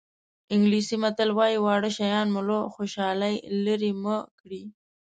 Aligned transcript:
انګلیسي 0.53 0.95
متل 1.03 1.29
وایي 1.37 1.57
واړه 1.61 1.89
شیان 1.97 2.27
مو 2.33 2.41
له 2.47 2.57
خوشحالۍ 2.73 3.35
لرې 3.65 3.91
مه 4.03 4.15
کړي. 4.39 4.63